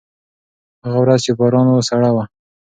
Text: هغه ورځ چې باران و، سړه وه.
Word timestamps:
هغه 0.83 0.99
ورځ 1.03 1.19
چې 1.25 1.31
باران 1.39 1.67
و، 1.69 1.85
سړه 1.89 2.09
وه. 2.15 2.23